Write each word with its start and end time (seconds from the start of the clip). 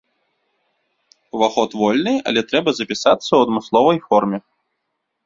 Уваход 1.35 1.71
вольны, 1.81 2.13
але 2.31 2.41
трэба 2.53 2.69
запісацца 2.79 3.27
ў 3.33 3.39
адмысловай 3.49 3.97
форме. 4.07 4.37